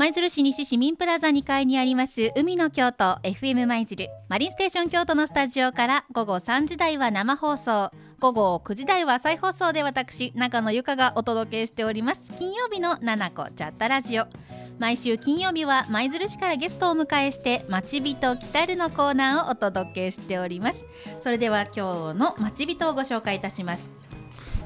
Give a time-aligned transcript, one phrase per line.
[0.00, 7.90] 舞鶴市西市民プラザ2階にあります海の京都 FM 舞鶴マリンステーション京都のスタジオから午後3時台は生放送。
[8.18, 12.32] 午後9時台は再放送で私中野由香がお届けしております。
[12.38, 14.26] 金曜日の「七子チャットラジオ」
[14.78, 20.82] 毎週金曜日は舞鶴市からゲストをお迎えして「まちびと来たる」のコーナーをお届けしております。
[21.22, 23.90] それでは今日のまちびとをご紹介いたします。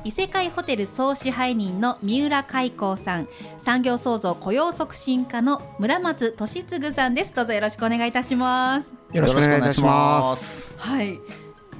[0.06, 3.28] 異世界ホテル総支配人の三浦海光さん。
[3.56, 7.34] 産業創造雇用促進課の村松俊嗣さんです。
[7.34, 8.94] どうぞよろしくお願いいたします。
[9.14, 10.74] よろしくお願いします。
[10.78, 11.18] はい。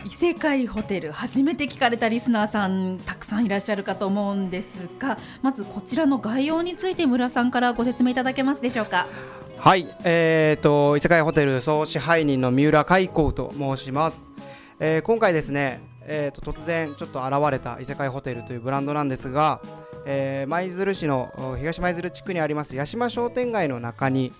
[0.06, 9.06] 異世界ホテル初めて聞かれたリスナーさんたくさんいらっしゃるかと思うんですがまずこちらの概要について村さんからご説明いただけますでしょうか？
[9.56, 14.30] はい、えーと異世界ホテル総支配人の三浦海光と申します、
[14.78, 19.60] えー、今回ですねえーと、突然ちょっと現れた異世界ホテルというブランドなんですが、
[20.06, 24.32] えー、舞鶴市の東舞鶴地区にあります八島商店街の中に、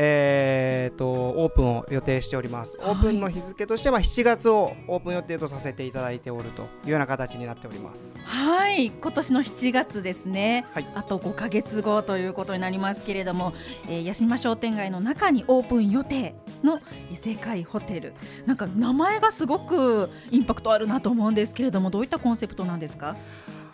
[0.00, 8.16] えーと、オープンを予定しております、オープンの日付としては7月をオープン予定とさせていただいておるというような形になっております。
[8.22, 8.92] はい。
[8.92, 13.52] 今年の7月ですね、はい、あと5か月後ということになりますけれども、
[13.88, 16.78] えー、八島商店街の中にオープン予定の
[17.10, 18.14] 異世界ホテル。
[18.46, 23.16] なんか名前がすごくインパクトあるなと思うんですけれどもどういったコンセプトなんですか？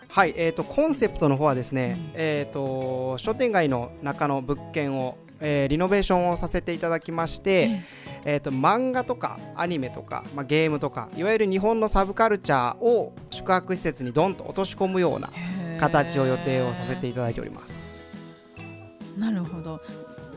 [0.09, 7.83] はい、えーと、コンセプトの方はですね、うん、えーと商店街の中の物件をえー、リノベーションをさせていただきまして、
[8.25, 15.31] えーと、漫画とかアニメとか、まあ、ゲームとかいわゆる日本のサブカルチャーを宿泊施設にどんと落とし込むような
[15.79, 17.85] 形を予定をさせていただいております。
[19.19, 19.81] なるほど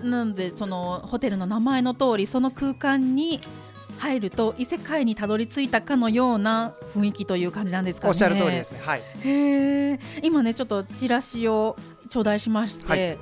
[0.03, 3.41] なのでそのホテルの名前の通りその空間に
[3.97, 8.09] 入ると異世界にたどり着いたかのような雰囲気という感じなんですかね。
[8.09, 8.79] おっしゃる通りですね。
[8.83, 9.03] はい。
[9.23, 11.75] へ今ねちょっとチラシを
[12.09, 13.17] 頂戴しまして、はい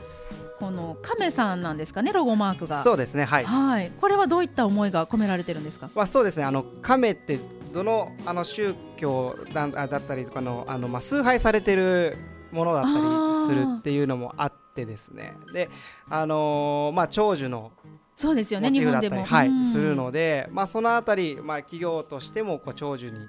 [0.60, 2.84] この亀さんなんですかねロゴマークが。
[2.84, 7.40] そうですねはい、はい、これはどういった思いが込められてるんですか、まあ、そうですねあの亀って
[7.74, 12.18] どのあの宗教だだったりとかのあの、まあ、崇拝されてる
[12.52, 15.34] ものだったりするっていうのもあってですね。
[15.54, 15.70] で
[16.10, 17.72] あのー、まあ長寿の
[18.16, 19.26] そうですよね日本でも。
[19.26, 23.20] はい、するので、まあ、そのあたり、まあ、企業としてもこう長寿に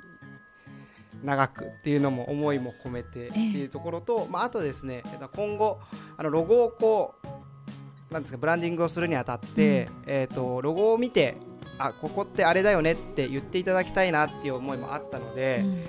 [1.27, 5.03] 長くっていうのも思いも込めてっていうところと、まあ、あとですね
[5.35, 5.81] 今後
[6.17, 11.37] あのロゴをこうなんですかブランディングをするにあたって、うん、えーと、ロゴを見て
[11.79, 15.85] あここってあれだよねって言っていただきたいなっていう思いもあったので、うん、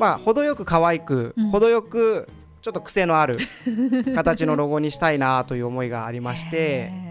[0.00, 2.28] まあ程よく可愛く、うん、程よく
[2.60, 3.38] ちょっと癖のある
[4.16, 7.10] 形のロゴにしたいなという思いがありまして。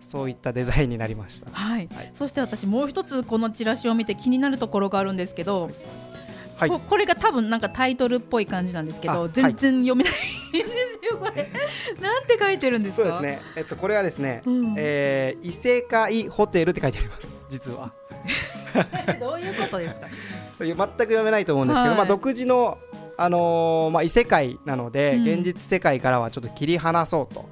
[0.00, 5.74] そういったデザインになりました、はい、はい、そして私もう一つこのチラシを見て気になるところがあるんですけど、はい、
[6.58, 10.14] ここれが多分なんかタイトルっぽい感じなんですけど全然読めないん
[10.52, 10.64] で
[11.00, 11.50] すよこれ。
[12.00, 13.10] なんて書いてるんですか？
[13.12, 13.42] そうですね。
[13.56, 17.92] えっとこれはですね、うん、えー、異世界ホテルって書いてあります実は。
[19.20, 20.08] どういうことですか？
[20.58, 22.78] 全く読めないと思うんですけど、はい、まあ独自の
[23.20, 27.48] あのー、まあ、異世界なので、うん、現実世界からはちょっと切り離そうと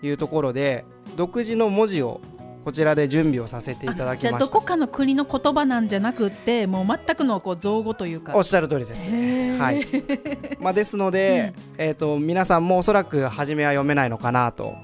[0.00, 2.20] いうところで、うん、独自の文字を
[2.64, 4.38] こちらで準備をさせていただきました。
[4.38, 8.36] どこかの国の言葉なんじゃなくてもう全くのこう造語というか。
[8.36, 9.86] おっしゃる通りですね、はい。
[10.60, 14.74] まあ、ですので、うん、えーと、皆さんもおそらく初めは読めないのかなと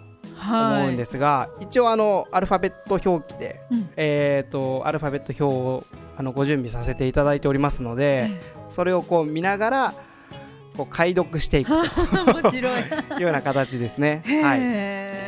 [0.40, 5.84] 思うんですが、はい、一応あのアルファベット表記で、うん、えーと、アルファベット表を
[6.16, 8.30] あのご準備させていただいておりますので、
[8.68, 9.94] それをこう見ながら
[10.76, 11.76] こう解読していくと
[12.32, 12.82] 面白い。
[13.18, 14.22] いうような形ですね。
[14.42, 15.23] はい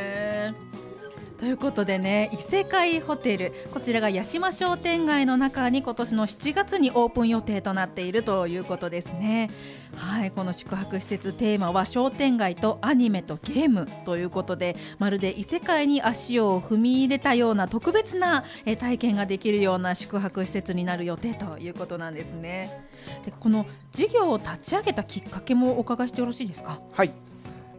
[1.39, 9.49] ということでね異世界ホテルこちらが八島商店街の中に今年の7月にオープン予定となっているということですね。
[9.95, 18.43] はいこの宿泊施設テーマは商店街とアニメとゲームということでまるで異世界に足を踏み入れたような特別な
[18.79, 22.83] 体験ができるような宿泊施設になる予定ということなんですね。
[23.25, 26.79] でこの事業を立ち上げたきっかけもお伺いしてよろしいですか？
[26.93, 27.11] はい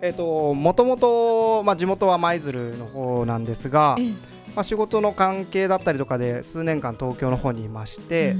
[0.01, 4.11] えーと、もともと、まあ、地元は舞鶴の方なんですが、ええ、
[4.55, 8.35] まあ、仕事の関係だったりとかで数年間東京の方にいまして、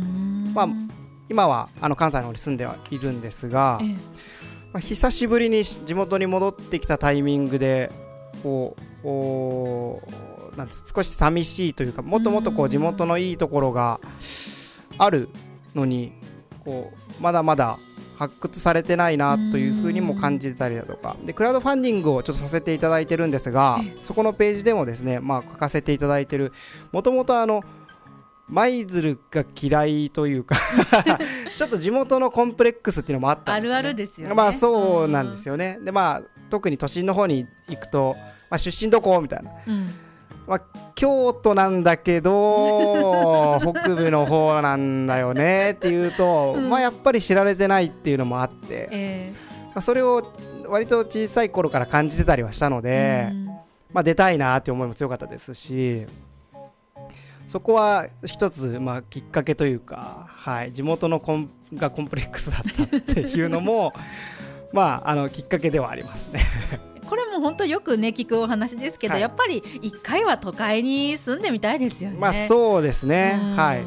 [0.55, 0.69] まあ、
[1.29, 3.85] 今はあの関西の方に住んではいるんですが、え、
[4.73, 7.91] まあ、久しぶりに地元に戻ってきたタイミングで
[8.43, 10.03] こうお
[10.57, 14.01] なん少し寂しいというかもっともっとこう地元のいいところが
[14.97, 15.29] ある
[15.75, 16.13] のに
[16.65, 17.79] こうまだまだ
[18.19, 21.17] 発掘されてないなというふうにも感じてたりだとか。
[21.25, 26.53] でクラウドファンディングをちょっとさせていただいてるんですがそこのページでもですね、まあ、書かせていただいてる。
[26.91, 27.63] もともとあの
[28.49, 30.57] 舞鶴が嫌いというか
[31.57, 34.35] ちょっと地元のコンプレックスっていうのもあったんですよ、ね、あるあるですよね。
[34.35, 38.17] まあそうなんですよね、でまあ特に都心の方に行くと、
[38.51, 39.21] まあ、出身どこ？
[39.21, 39.91] みたいな、うん
[40.49, 40.63] まあ、
[40.95, 46.71] 京都なんだけど 北部の方なんだよねっていうと、うん。
[46.71, 49.33] まあやっぱり知られてないっていうのもあって、え
[49.67, 50.33] まあ、それを
[50.67, 53.47] 割と小さい頃から感じてたりはしたのえで、うん。
[53.93, 56.07] まあ、出たいなって思いも強かったですし
[57.47, 63.95] そこは一つ、まあ、きっかけというか、はい、地元のコンがコンプレックスだったっていうのも
[64.73, 66.41] まああのきっかけではありますね。
[67.09, 72.17] これも本当よくね聞くお話ですけど、はいやっぱり一回は都会に住んでみたいですよね。
[72.19, 73.85] まあそうですね、うんはい、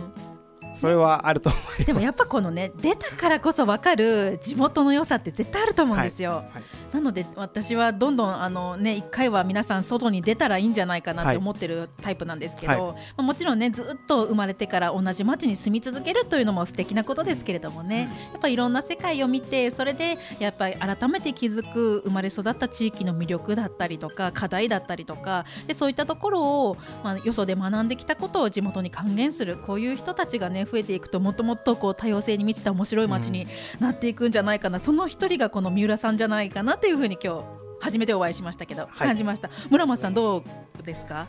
[0.81, 1.85] それはあると思います。
[1.85, 6.43] でもやっぱこのね出たからこそ分かる地元の良さって絶対あると思うんですよ。
[6.51, 12.81] はいなので私はどんどんあのね一回は皆さん外に出たらいいんじゃないかなって思ってるタイプなんですけど、はい。
[12.81, 33.47] まあ、もちろんねずっと生まれてから同じ町に住み続けるというのも素敵なことですけれどもね、やっぱいろんな世界を見てそれでやっぱり改めて気づく生まれ育った地域の魅力だったりとか課題だったりとかでそういったところを、まあ、よそで学んできたことを地元に還元するこういう人たちがね増えていくともっともっとこう多様性に満ちた面白い街に
[33.79, 37.43] なっていくんじゃないかな、その一人がこの三浦さんじゃないかなというふうに今日
[37.81, 38.91] 初めてお会いしましたけど、はい。
[39.07, 39.49] 感じました。
[39.69, 40.43] 村松さんどう
[40.83, 41.27] ですか？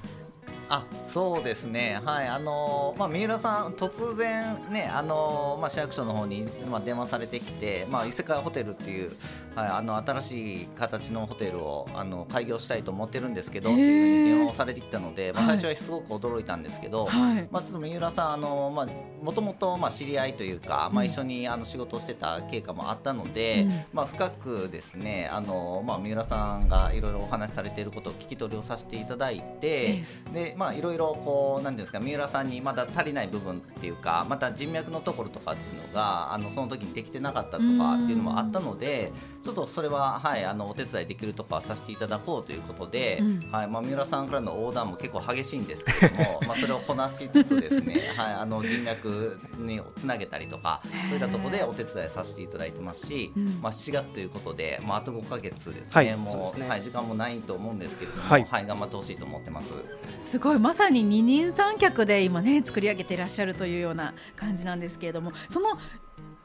[0.74, 9.14] あそうですね、はいあのーまあ、三浦さん、突然、ねあのーまあ、市役所の方に、まあ、電話されてきて、まあ、異世界ホテルっていう、
[9.54, 15.58] はい、あの新しい形のホテルをあの開業したいと思ってるんですけどっていうふうに電話をされてきたので、まあ、はい。
[15.60, 17.46] 最初はすごく驚いたんですけど、はい。
[17.50, 18.86] まあ、ちょっと三浦さん、あのまあ、
[19.22, 23.82] もともとまあ知り合いというか、まあ、一緒にあの仕事をしてた経過もあったので、うん。
[23.92, 30.02] まあ、深くですねあの、まあ、三浦さんがいろいろお話しされていることを聞き取りをさせていただいて、
[30.32, 39.12] でまあいろいろこうなんていうんですか三浦さんにまだ足りない部分っていうかまた人脈のところとかっていうのがあのその時にできてなかったとかっていうのもあったので
[39.42, 43.50] ちょっとそれははいあのお手伝いできるとかはさせていただこうということで、うん。
[43.50, 53.58] はいまあ三浦さんからのオーダーも結構激しいんですけれども まあそれをこなしつつですねはいあの人脈につなげたりとかそういったところでお手伝いさせていただいてますし、うん。
[53.60, 56.16] まあ7月ということでまああと5ヶ月ですね、はい。
[56.16, 56.68] もうね。
[56.68, 59.72] はい時間もないと思うんですけれども、ははいい、頑張ってほしいと思ってます。
[60.20, 65.78] すごいまさに二人三脚で今ね作り上げていらっしゃるというような感じなんですけれどもその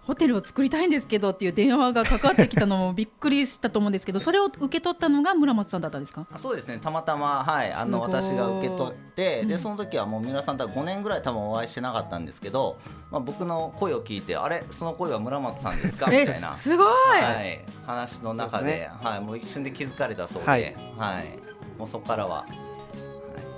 [0.04, 6.25] ホテルを作りたいんですけどっていう電話がかかってきたのも びっくりしたと思うんですけどそれを受け取ったのが村松さんだったんですか？
[6.31, 6.77] あそうですね。
[6.81, 9.48] たまたま、はい、あの私が受け取って、うん。
[9.50, 12.77] でその時はもう三浦さんとは5年ぐらい多分お会いしてなかったんですけど、
[13.12, 14.63] まあ、僕の声を聞いてあれ？
[14.71, 16.06] その声は村松さんですか？
[16.09, 16.57] みたいなえ。
[16.57, 18.89] すごい、はい、話の中でね。
[19.04, 21.25] はい、もう一瞬で気づかれたそうで、ははい。
[21.25, 22.45] いもうそこからは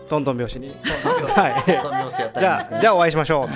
[0.09, 0.75] トントン拍子に。
[2.37, 3.49] じゃあじゃあお会いしましょう。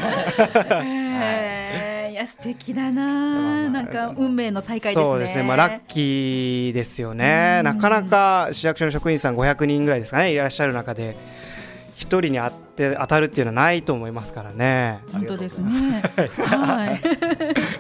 [2.11, 3.69] いや素敵だな。
[3.69, 5.03] なんか運命の再会ですね。
[5.03, 5.44] そうですね。
[5.44, 7.61] まあラッキーですよね。
[7.63, 10.31] なかなか市役所の職員さん500人ぐらいですかね。
[10.31, 11.17] いらっしゃる中で
[11.95, 14.99] 一人に会って当たるっていうのはないと思いますからね。
[15.11, 16.03] 本当ですね。
[16.38, 17.01] はい。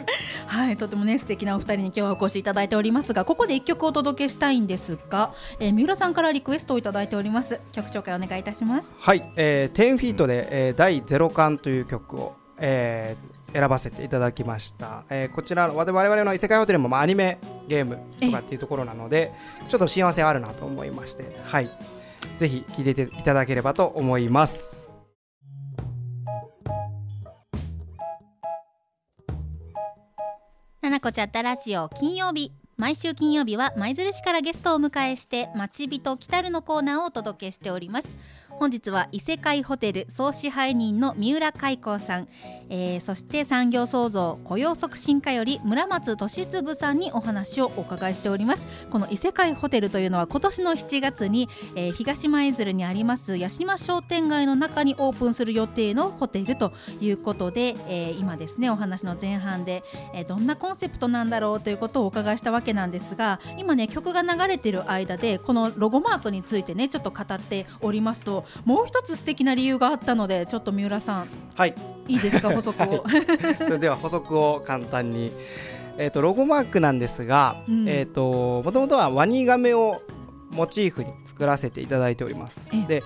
[0.73, 7.59] い、とてもね素敵なお二人に今日はお越しいただいておりますが、ここで一曲お届けしたいんですが、えー三浦さんからリクエストをいただいております。
[7.71, 8.95] 曲紹介お願いいたします。
[8.99, 19.31] はい、えー、10フィートで、えー、第ゼロ巻という曲を、えー選ばせていただきました、えーこちら我々の異世界ホテルも、まあ、アニメゲームとかっていうところなので
[19.69, 21.69] ちょっと親和性あるなと思いましてはい
[22.37, 24.82] ぜひ聴いていただければと思います
[30.83, 32.62] ななこちゃったラジオ金曜日。
[32.75, 38.15] 毎週金曜日は舞鶴市からゲストをお迎えして「町人来たる」のコーナーをお届けしております。
[38.49, 42.27] 本日は異世界ホテル総支配人の三浦海光さん、
[42.69, 48.65] えーそして産業創造雇用促進課より村松俊嗣さんにお話をお伺いしております。
[48.91, 71.75] この異世界ホテルというのは今年の7月に、えー東舞鶴にあります八島商店街の中にオープンする予定のホテルということで、えー今ですねお話の前半で、えーどんなコンセプトなんだろうということをお伺いしたわけなんですが今ね曲が流れてる間でこのロゴマークについてねちょっと語っておりますともう一つ素敵な理由があったのでちょっと三浦さんはい。
[72.07, 72.49] いいですか？
[72.51, 73.03] 補足を。
[73.57, 75.33] それでは補足を簡単に。
[75.97, 77.89] えーとロゴマークなんですが、うん。
[77.89, 80.01] えーともともとはワニガメを
[80.51, 82.69] モチーフに作らせていただいております。
[82.73, 83.03] えで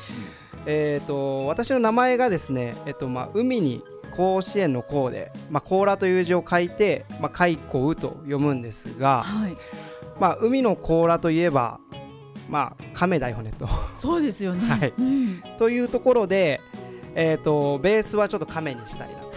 [0.66, 3.84] えー、と私の名前がですね、えっとまあ、海に
[4.18, 9.58] 甲子園の甲で、まあ、甲羅という字を書いて、まあ、海甲と読むんですが、はい、
[10.20, 11.80] まあ、海の甲羅といえば、
[12.50, 13.70] まあ、亀だよねと。
[14.00, 14.68] そうですよね。
[14.68, 14.94] はい。
[14.98, 16.60] うん、というところで、
[17.14, 19.28] えーと、ベースはちょっと亀にしたいなと。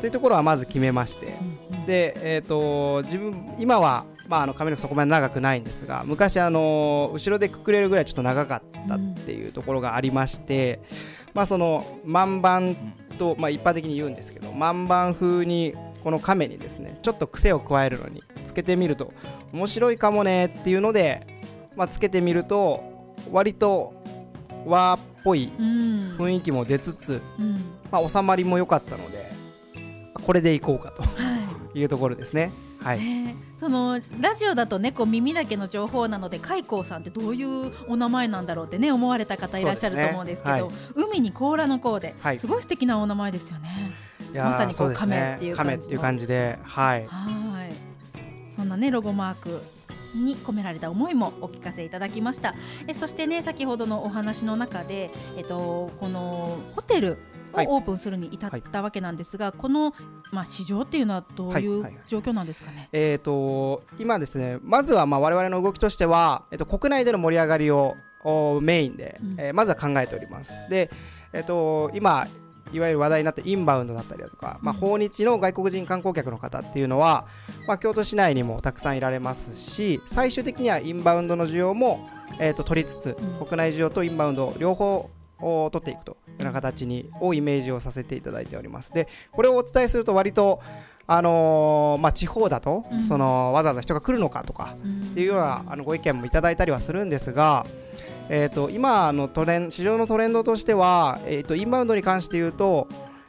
[0.00, 1.38] というところはまず決めまして、
[1.70, 10.80] うんうん、で、えーと、自分今は、まあ、あの髪の毛そこまで長くないんですが昔あの後ろでくくれるぐらいちょっと長かったっていうところがありまして、
[11.25, 12.74] うん、まあ、その万番
[13.18, 19.12] と、まあ、一般的に言うんですけど万番風にこの亀にですねちょっと癖を加えるのにつけてみると
[19.52, 21.26] 面白いかもねっていうので、
[21.76, 22.82] まあ、つけてみると
[23.30, 23.92] 割と
[24.64, 29.30] 和っぽい雰囲気も出つつ、うん、まあ、収まりも良かったので
[30.24, 31.04] これでいこうかと
[31.78, 32.50] いうところですね。
[32.86, 33.00] はい、
[33.58, 43.92] そのラジオだとねこう耳だけの情報なので海光さんってどういうお名前なんだろうってね思われた方いらっしゃると思うんですけど、ねはい、海に甲羅の甲で、はい、すごい素敵なお名前ですよね。
[44.34, 47.06] まさにこう亀っていう感じ、ね、っていう感じで、はい。
[47.06, 47.72] はい。
[48.54, 49.62] そんなねロゴマーク
[50.14, 52.54] に込められた思いもお聞かせいただきました。
[52.86, 57.18] えそしてね先ほどのお話の中で、えっと、このホテル
[57.56, 59.94] をオープンするに至ったわけなんですが、はい、この、
[60.32, 67.94] まあ、市場っていうのはどういう状況なんですかね、はいはい、えーと、今ですねまずはまあ我々の動きとしては、えっと、国内での盛り上がりを
[68.60, 70.68] メインで、うん、えー、まずは考えております。
[70.68, 70.90] で、
[71.32, 72.26] えっと、今
[72.72, 77.26] いわゆる話題になったインバウンドだったりだとか、まあ、訪日の外国人観光客の方っていうのは、
[77.68, 82.08] まあ、京都市内にもたくさんいられますし最終的にはインバウンドの需要も、
[82.40, 85.10] えー、と取りつつ、国内需要とインバウンド両方
[85.40, 88.92] を取っていくというような形にをイメージをさせていただいております。
[88.92, 90.60] でこれをお伝えすると割と
[91.08, 94.74] あのー、まあ、地方だと、うん、そのわざわざ人が来るのかとか
[95.10, 97.64] っていうようなあのご意見もいただいたりはするんですが、
[98.28, 102.88] えーと、今のトレン市場のトレンドとしては、えーと、インバウンドに関して言うと,、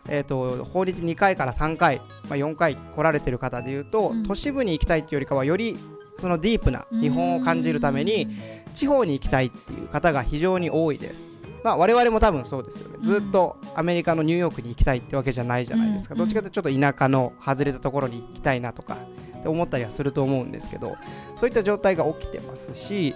[0.10, 5.78] えーと、法律2回から3回、まあ、4回来られてる方でいうと、うん、都市部に行きたいっていうよりかはより
[6.20, 8.28] そのディープな日本を感じるために
[8.74, 11.37] 地方に行きたいっていう方が非常に多いです。
[11.64, 18.96] まあ、我々も多分そうですよね、ずっとアメリカのニューヨークに行きたいってわけじゃないじゃないですか、どっちかというとちょっと田舎の外れたところに行きたいなとか
[19.40, 20.96] って思ったりはすると思うんですけど
[21.36, 23.16] そういった状態が起きてますし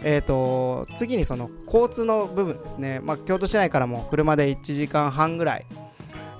[0.00, 5.66] えーと、次にその交通の部分ですね、まあ、京都市内からも車で1時間半ぐらい、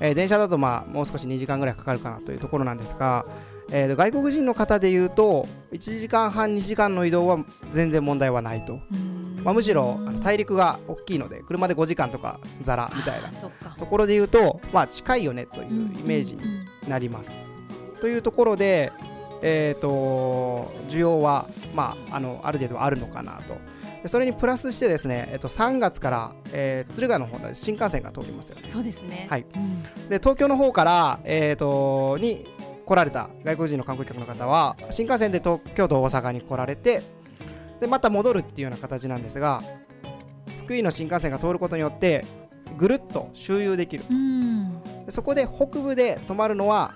[0.00, 3.26] えー、電車だとまあもう少し2時間ぐらいかかるかなというところなんですが、
[3.70, 8.80] えー、外国人の方でいうと1時間半2時間の移動は全然問題はないと、
[9.44, 13.30] まあ、むしろあの大陸が大きいので車で5時間とかざらみたいな
[13.76, 16.42] ところでいうと、まあ、近いよねというイメージに
[16.88, 17.30] なります。
[18.00, 18.92] というところで、
[19.42, 23.56] えーと、需要は、まあ、あのある程度あるのかなと。
[24.06, 28.68] それにプラスしてですね、えっと、3月から、えー、敦賀の方で新幹線が通りますよね。
[28.68, 32.46] そうですね、はい、うん、で東京の方から、えーと、に
[32.88, 37.02] 来られた外国人の観光客の方は新幹線で東京都大阪に来られて
[37.80, 39.62] でまた戻るっていうような形なんですが
[40.64, 42.25] 福井の新幹線が通ることによって
[42.78, 44.80] ぐるっと周遊できる、うん、
[45.11, 46.95] そこで北部で泊まるのは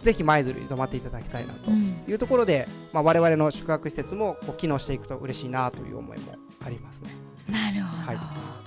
[0.00, 7.10] ぜひ舞鶴に泊まっていただきたいなというところで、うんまあ、我々の宿泊施設もこう機能していくと嬉しいなという思いもありますね。
[7.50, 8.63] なるほど、はい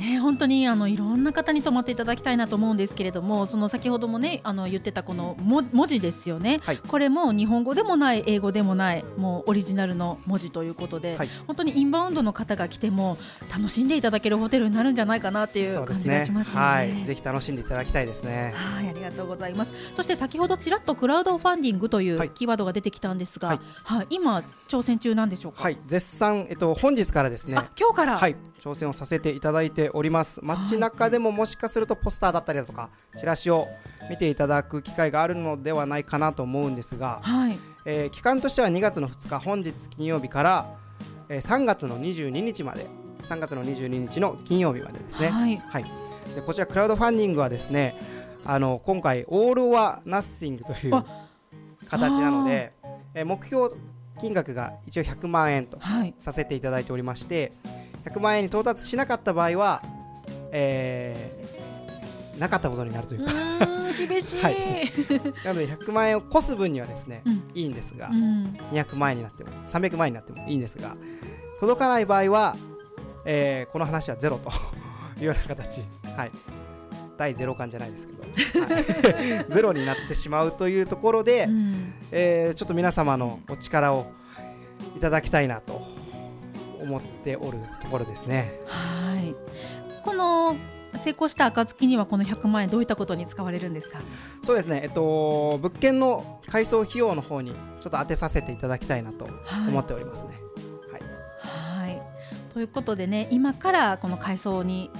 [0.00, 13.18] ね本当にあのいろんな方に泊まっていただきたいなと思うんですけれどもその先ほどもねあの言ってたこの文字ですよね、はい、これも日本語でもない英語でもないもうオリジナルの文字ということで、はい、本当にインバウンドの方が来ても
[13.52, 18.52] 楽しんでいただけるホテルになるんじゃないかなっていう感じがします、ね、はい、ぜひ楽しんでいただきたいですね。
[18.54, 19.72] はいありがとうございます。
[19.94, 25.62] そして先ほどちらっとクラウドファンディングというキーワードが出てきたんですが、はい、はい、今挑戦中なんでしょうか？
[25.62, 25.78] はい。
[25.86, 27.54] 絶賛えっと本日からですね。
[27.78, 28.18] 今日から？
[28.18, 30.40] はい挑戦をさせていただいております。
[30.42, 33.68] 街中でももしかするとポスターだったりだとかチラシを
[34.08, 40.76] 見ていただく機会があるのではないかなと思うんですが、はい、えー、期間としては2月の2日本日金曜日から、
[41.28, 42.86] えー、3月の22日まで
[43.24, 45.84] 3月の22日の金曜日までですね、はい、はい、
[46.34, 47.98] でこちらクラウドファンディングはですね
[48.44, 51.04] あの今回オール・はナッシングという
[51.88, 52.72] 形なので、
[53.14, 53.74] えー、目標
[54.18, 55.78] 金額が一応100万円と
[56.20, 59.82] させていただいておりまして、はい100万円に到達しなかった場合は、
[60.52, 63.32] えー、なかったことになるというか。
[64.06, 64.56] 厳しい、はい、
[65.44, 70.96] なので100万円を越す分にはですね、うん、いいんですが、うん、200万円になっても300万円になってもいいんですが
[71.58, 72.56] 届かない場合は、
[73.24, 74.50] えー、この話はゼロと
[75.20, 75.82] いうような形、
[76.16, 76.30] はい、
[77.18, 84.10] 第ゼロ感じゃないですけど、はい、ゼロになってしまうというところで、うん、えー、ちょっと皆様のお力を
[84.96, 85.99] いただきたいなと
[86.80, 88.60] 思っておるところですね。
[88.66, 89.34] はい。
[90.02, 90.56] この
[91.04, 94.00] 成功した暁にはこの100万円どういったことに使われるんですか？
[94.42, 97.56] そうですね、えっと、物件の改装費用の方にちょ
[97.88, 99.28] っと当てさせていただきたいなと
[99.68, 100.40] 思っておりますね。
[100.90, 101.02] はい、
[101.86, 102.02] はい。
[102.52, 104.90] ということでね今からこの改装に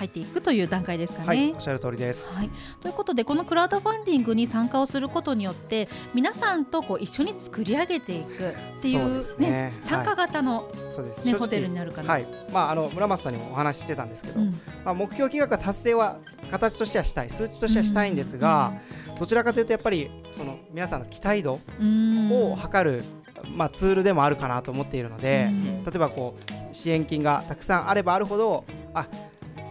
[0.00, 1.26] 入っていくという段階ですかね。
[1.26, 10.72] はい、おっしゃる通りです、はい、ということでこのクラウドファンディングに参加をすることによって皆さんとこう一緒に作り上げていくっていうね、ね参加型の、
[11.22, 12.12] ね、ホテルになるかな。
[12.12, 12.26] はい。
[12.50, 16.16] まあ、あの村松さんにもお話ししてたんですけど、うん、まあ、目標金額達成は
[16.50, 18.72] 形としてはしたい数値としてはしたいんですが、
[19.10, 21.60] うん、どちらかというとやっぱりその皆さんの期待度
[22.32, 23.04] を測る、
[23.54, 25.50] まあ、ツールでもあるかなと思っているので、
[25.84, 26.38] 例えばこ
[26.70, 28.64] う支援金がたくさんあればあるほど
[28.94, 29.06] あ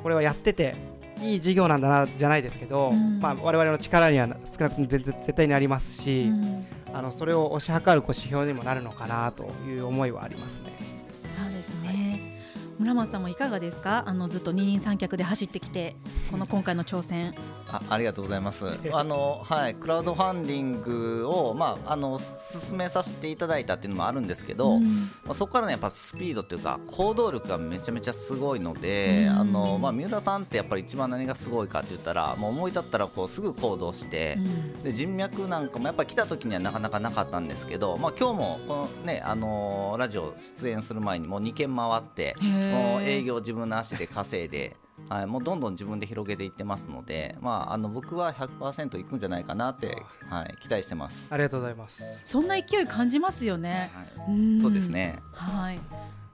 [0.03, 0.75] これはやってて
[1.21, 10.71] いい事業なんだなじゃないですけど、うん、まあ、我々の力には少なくとも全然絶対になりますし、うん、あのそれを推し量るこう指標にもなるのかなという思いはありますね。
[11.37, 12.39] そうですね、
[12.79, 14.03] 村松さんもいかがですか？
[14.07, 15.95] あのずっと二人三脚で走ってきて
[16.31, 17.35] この今回の挑戦
[17.71, 18.65] あありがとうございます。
[18.91, 24.83] あのはいクラウドファンディングをまああの進めさせていただいたっていうのもあるんですけど、うん、
[25.25, 34.41] まあ、そこからねやっぱスピードっていうか行動力がめちゃめちゃすごいので、うん、あのまあ三浦さんってやっぱり一番何がすごいかって言ったらもう思い立ったらこうすぐ行動して、う
[34.79, 44.75] ん、で人脈なんかもやっぱ来た時にはなかなかなかったんですけど、まあ今日もこのねあのラジオ出演する前にもう2軒回ってもう営業自分の足で稼いで。
[45.09, 51.27] はい、もうどんどん自分で広げていってますので、まあ、あの僕は100%いくんじゃないかなって、はい、期待してます。
[51.31, 52.23] ありがとうございます。
[52.25, 55.19] そんな勢い感じますよね、はい、そうですね。
[55.33, 55.79] はい。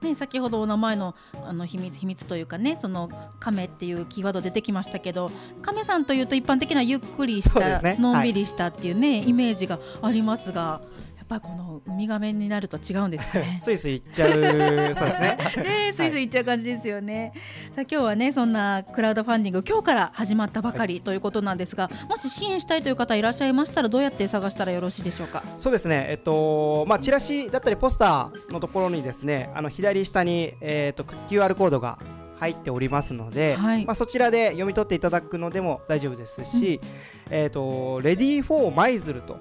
[0.02, 1.14] ね、先ほどお名前の
[1.46, 5.30] あの秘密秘密というかねその亀っていうキーワード出てきましたけど
[5.62, 10.80] 亀さんというと一般的なゆっくりした、ね、のんびりしたっていうね、はい、イメージがありますが。
[11.26, 13.58] ぱりこのウミガメになると違うんですかね。
[13.62, 15.38] スイスイ行っちゃう、そうですね。
[15.62, 17.32] ね、スイスイ行っちゃう感じですよね。
[17.74, 25.42] さあ、今日はね、そんなクラウドファンディング、今日から始まったばかりということなんですが、はい、もし支援したいという方いらっしゃいましたら、どうやって探したらよろしいでしょうか？
[25.58, 26.06] そうですね。
[26.08, 31.98] えっと、まあ、チラシだったり、ポスターのところにですね、あの左下に、えー、っと、QR コードが。
[32.38, 36.80] 入っておりますので、はい、まあ、そちらで読み取っていただくのでも大丈夫ですし、
[37.28, 39.38] うん、えーと、レディー・フォー・マイズルと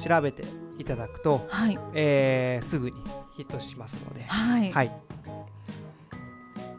[0.00, 0.44] 調べて
[0.78, 2.96] いただくと、はい、えー、すぐに
[3.36, 5.05] ヒットしますので、はい、はい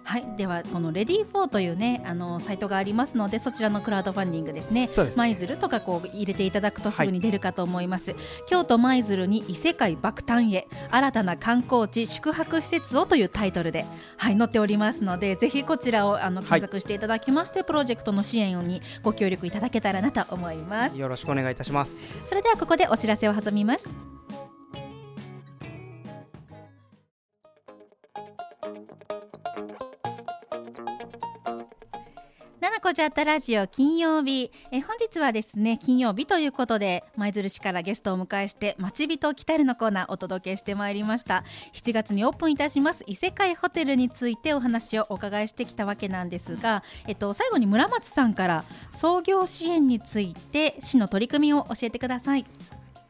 [0.08, 4.88] はい、ではこのレディーフォーというねあのサイトがありますのでそちらのクラウドファンディングですね。
[5.18, 8.12] 舞鶴とかこう入れていただくとすぐに出るかと思います。
[8.12, 20.98] はい、京都舞鶴に異世界爆誕へ新たな観光地宿泊施設をというタイトルではい載っておりますのでぜひこちらをあの検索していただきまして、はい、プロジェクトの支援にご協力いただけたらなと思います。
[20.98, 22.30] よろしくお願いいたします。
[22.30, 23.90] それではここでお知らせを挟みます。
[32.82, 34.52] こじゃったラジオ金曜日。
[34.72, 41.44] え本日はですね金曜日ということで舞鶴市からゲストをお迎えして町人来たるのコーナーお届けしてまいりました。
[41.74, 48.64] 7月にオープンいたします異世界ホテルについてお話をお伺いしてきたわけなんですが、えっと、最後に村松さんから
[48.94, 52.46] 創業支援について市の取り組みを教えてください。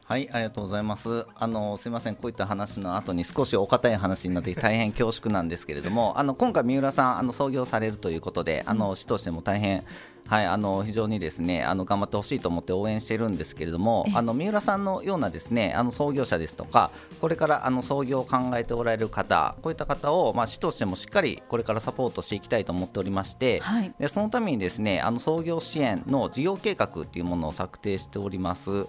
[0.08, 1.26] はいありがとうございます。
[1.34, 9.84] あのすみませんこういった話の後に少しお堅い話になって大変恐縮なんですけれども あの今回三浦さんあの創業されるということであの市としても大変
[10.28, 28.86] はい、あの非常にですねあの頑張ってほしいと思って応援しているんですけれどもあの三浦さんのようなですねあの創業者ですとかこれからあの創業を考えておられる方こういった方を、まあ、市としてもしっかりこれからサポートしていきたいと思っておりまして、はい、でそのためにですねあの創業支援の事業計画っていうものを策定しております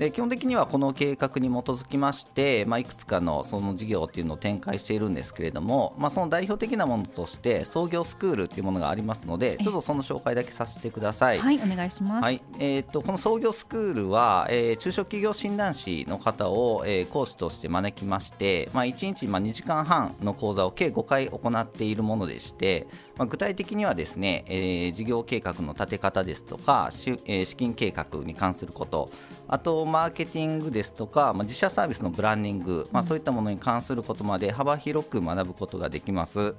[0.00, 11.38] で基本的にはこの計画に基づきまして、まあ、いくつかのその事業っていうのを展開しているんですけれども、まあ、その代表的なものとして創業スクールっていうものがありますのでちょっとその紹介だけさせててください。
[11.38, 12.24] はい、お願いします。
[12.24, 22.88] はい、えっ、ー、とこの創業スクールは、えー、中小企業診断士の方を、えー、講師として招きまして、まあ1日まあ2時間半の講座を計5回行っているものでして、
[23.20, 29.10] まあ具体的にはですね、えー、事業計画の立て方ですとか、しえー、資金計画に関すること、
[29.46, 36.54] あとマーケティングですとか、まあ自社サービスのブランディング、まあそういったものに関することまで幅広く学ぶことができます。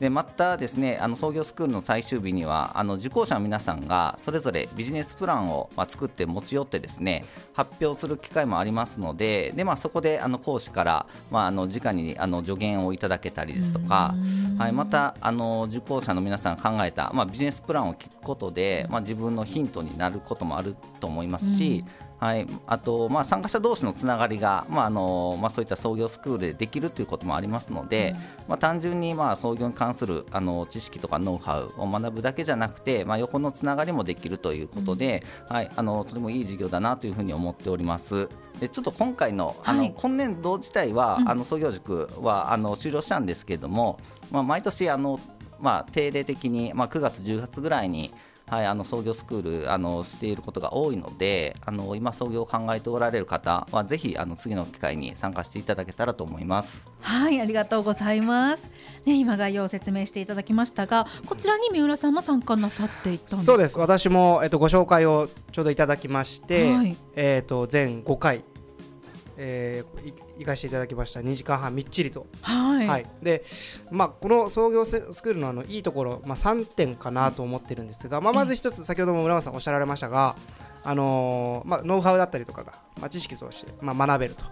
[0.00, 14.14] でまたですねあの創業スクールの最終日にはあの受講者の皆さんがそれぞれビジネスプランを、まあ、作って持ち寄ってですね発表する機会もありますのでで、まあ、そこであの講師から、まあ、あの直にあの助言をいただけたりですとか、
[14.58, 21.84] はい、またあの受講者の皆さんが考えた、まあ、ビジネスプランを聞くことで、まあ、自分のヒントになることもあると思いますし、
[22.24, 28.16] はい、あと、まあ、参加者同士のつながりが、まああのまあ、そういった創業スクールでできるということもありますので、うん、
[28.48, 38.28] まあ、単純に、まあ、創業に関するあの知識とかノウハウを学ぶだけじゃなくて、まあ、横のつながりもできるということで、うん、はい、あのとてもいい事業だなというふうに思っております。
[38.58, 43.98] でちょっと今回のあの、はい、今年度自体は、うん、あの創業塾はあの終了したんですけれども、
[44.30, 45.20] まあ、毎年あの
[45.60, 48.12] まあ、定例的に、まあ、9月、10月ぐらいに
[48.46, 56.90] はい、あの創業スクールあのしていることが多いのであの今創業を考えておられる方はぜひあの次の機会に参加していただけたらと思います。
[57.00, 58.70] はいありがとうございます。
[59.06, 63.78] ね今概要を説明していただきましたがこちらに三浦さんも参加なさっていたんですそうです。
[63.78, 68.44] 私もえっとご紹介をちょうどいただきまして、はい、えっと全5回
[69.36, 71.20] えー、行かせていただきました。
[71.20, 73.42] 2時間半みっちりと、はい、はい、で
[73.90, 80.36] まあ、この創業スクールのあのいいところ、まあ、3点かなと思ってるんですが、まあ、まず一つ先ほども村松さんおっしゃられましたが、
[80.82, 84.44] あのー、まあ、ノウハウだったりとかが、まあ、知識として、まあ、学べると。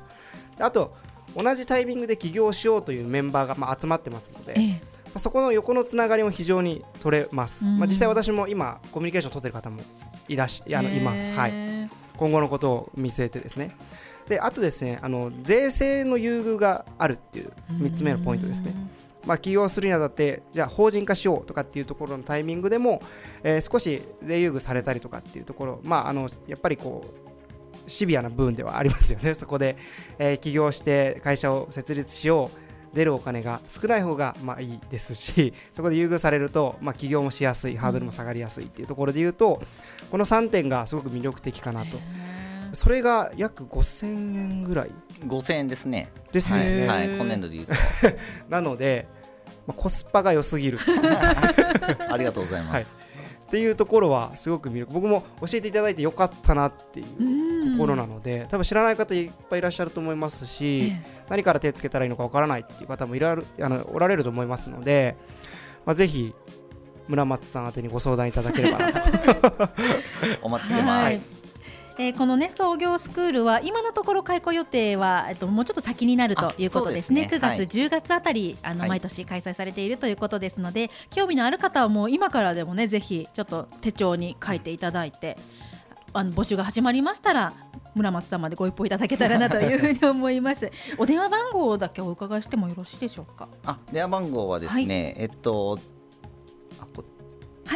[0.59, 0.95] あと
[1.37, 4.81] 同じタイミングで起業しようというメンバーが、まあ、集まってますので、え
[5.15, 9.83] え、そこの横のつながりも非常に取れます、まあ、実際私も今コミュニケーションを取っている方も
[10.29, 11.53] いらしあのいます、はい、
[12.17, 13.75] 今後のことを見据えてですね
[14.29, 18.75] であとですねあの税制の優遇があるっていう3つ目のポイントですね。
[19.25, 23.01] まあ、起業するにあたってじゃあ法人化しようとかっていうところのタイミングでも、
[23.45, 29.77] えー、少し税優遇されたりとかっていうところ、まあ、あのやっぱりこうシビアな部分ではありますよね、 そこで、
[30.19, 39.63] えー、起業して会社を設立しよう、出るお金が少ない方がまあいいですし、そこで優遇されると、まあ、起業もしやすい、ハードルも下がりやすいっていうところで言うと、
[40.11, 41.99] この3点がすごく魅力的かなと。
[42.73, 44.07] それが約5000
[44.37, 44.91] 円ぐらい。
[45.27, 46.11] 5000円ですね。
[46.33, 47.73] ですね、はい、はい、今年度でいうと。
[48.49, 49.07] なので、
[49.67, 50.79] まあ、コスパが良すぎる。
[52.11, 52.87] ありがとうございます、はい、っ
[53.51, 54.95] ていうところはすごく魅力。
[54.95, 60.95] 僕も教えていただいてよかったなっていうところなので多分知らない方いっぱいいらっしゃると思いますし、
[61.29, 65.17] 何から手つけたらいいのかわからないっていう方もいらあのおられると思いますので、
[65.85, 66.35] まあ、ぜひ
[67.09, 69.69] 村松さん宛にご相談いただければなと。
[70.41, 71.42] お待ちしてます、はい
[71.99, 77.29] えー、このね創業スクールは今のところ開校予定は、えっと、もうちょっと先になるということですね。
[77.29, 77.39] すね。
[77.39, 85.37] 9月、はい、10月あたりあの、毎年開催されているということですので、興味のある方はもう今からでもねぜひちょっと手帳に書いていただいて
[86.13, 87.53] あの募集が始まりましたら
[87.95, 90.71] 村松さんまでご一報いただけたらなというふうに思います。
[90.99, 93.49] お電話番号だけお伺いしてもよろしいでしょうか？
[93.65, 95.79] あ、電話番号はですね、はい、えっと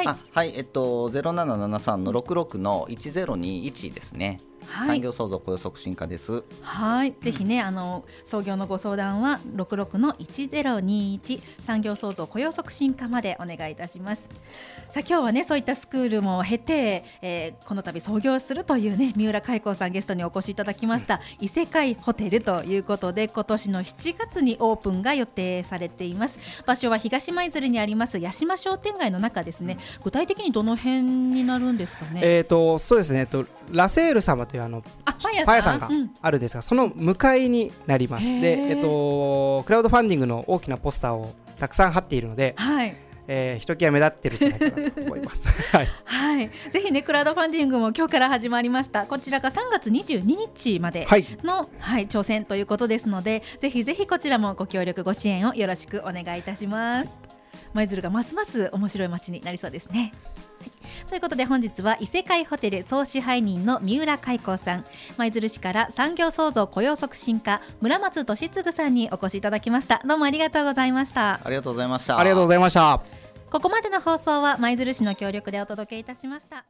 [0.04, 4.40] はい、はい、えっとゼロ七七三の六六の一ゼロ二一ですね。
[4.68, 6.44] はい、産業創造雇用促進課です。
[6.62, 14.28] はい、ぜひね、あの創業のご相談は六六の一ゼロ二一産業創造雇用促進課までお願いいたします。
[14.90, 26.38] さあ今日はねそういったスクールも経て、えー、この度創業するというね三浦海光さんゲストにお越しいただきました、異世界ホテルということで今年の7月にオープンが予定されています。
[26.64, 29.78] 場所は東舞鶴にあります八島商店街の中ですね。
[30.02, 32.20] 具体的にどの辺になるんですかね？
[32.22, 33.20] えっ、とそうですね。
[33.20, 35.88] えっとラセール様というあのパン屋さんが
[36.20, 38.40] あるんですが、うん、その向かいになります。
[38.40, 42.96] で、えっとクラウドファンディングの大きなポスターをたくさん貼っているので、はい、
[43.28, 45.48] えー、ひときわ目立ってるんじゃないかなと思います。
[45.76, 49.06] はい、はい、ぜひねクラウドファンディングも今日から始まりました。
[49.06, 51.06] こちらが3月22日まで
[51.42, 57.35] の、はい、はい、挑戦ということですので、ぜひぜひこちらもご協力ご支援をよろしくお願いいたします。
[57.74, 60.12] 舞鶴がますます面白い街になりそうですね。
[61.08, 64.84] ということで本日は異世界ホテル総支配人の三浦海光さん。
[65.16, 70.00] 舞鶴市から産業創造雇用促進課村松俊嗣さんにお越しいただきました。
[70.04, 71.40] どうもありがとうございました。
[71.42, 72.18] ありがとうございました。
[72.18, 73.26] ありがとうございました。
[73.50, 76.66] ここまでの放送は舞鶴市の協力でお届けいたしました